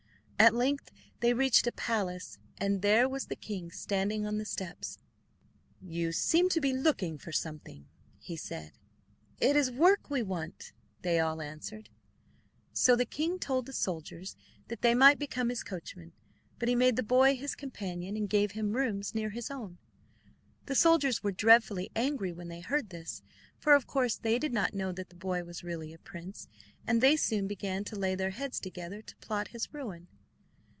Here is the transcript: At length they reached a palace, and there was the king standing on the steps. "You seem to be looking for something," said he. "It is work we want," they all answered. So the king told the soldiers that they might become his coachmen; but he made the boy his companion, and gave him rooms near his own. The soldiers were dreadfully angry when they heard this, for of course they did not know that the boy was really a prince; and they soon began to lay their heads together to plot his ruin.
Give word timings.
At 0.43 0.55
length 0.55 0.89
they 1.19 1.33
reached 1.35 1.67
a 1.67 1.71
palace, 1.71 2.39
and 2.57 2.81
there 2.81 3.07
was 3.07 3.27
the 3.27 3.35
king 3.35 3.69
standing 3.69 4.25
on 4.25 4.39
the 4.39 4.43
steps. 4.45 4.97
"You 5.79 6.11
seem 6.11 6.49
to 6.49 6.59
be 6.59 6.73
looking 6.73 7.19
for 7.19 7.31
something," 7.31 7.85
said 8.37 8.71
he. 9.37 9.47
"It 9.49 9.55
is 9.55 9.69
work 9.69 10.09
we 10.09 10.23
want," 10.23 10.71
they 11.03 11.19
all 11.19 11.43
answered. 11.43 11.91
So 12.73 12.95
the 12.95 13.05
king 13.05 13.37
told 13.37 13.67
the 13.67 13.71
soldiers 13.71 14.35
that 14.67 14.81
they 14.81 14.95
might 14.95 15.19
become 15.19 15.49
his 15.49 15.61
coachmen; 15.63 16.11
but 16.57 16.67
he 16.67 16.73
made 16.73 16.95
the 16.95 17.03
boy 17.03 17.35
his 17.35 17.53
companion, 17.53 18.17
and 18.17 18.27
gave 18.27 18.53
him 18.53 18.73
rooms 18.73 19.13
near 19.13 19.29
his 19.29 19.51
own. 19.51 19.77
The 20.65 20.73
soldiers 20.73 21.21
were 21.21 21.31
dreadfully 21.31 21.91
angry 21.95 22.33
when 22.33 22.47
they 22.47 22.61
heard 22.61 22.89
this, 22.89 23.21
for 23.59 23.75
of 23.75 23.85
course 23.85 24.15
they 24.17 24.39
did 24.39 24.53
not 24.53 24.73
know 24.73 24.91
that 24.91 25.09
the 25.09 25.15
boy 25.15 25.43
was 25.43 25.63
really 25.63 25.93
a 25.93 25.99
prince; 25.99 26.47
and 26.87 26.99
they 26.99 27.15
soon 27.15 27.45
began 27.45 27.83
to 27.83 27.95
lay 27.95 28.15
their 28.15 28.31
heads 28.31 28.59
together 28.59 29.03
to 29.03 29.15
plot 29.17 29.49
his 29.49 29.71
ruin. 29.71 30.07